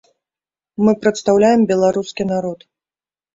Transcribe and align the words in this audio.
Мы 0.87 0.93
прадстаўляем 1.03 1.61
беларускі 1.73 2.23
народ. 2.33 2.59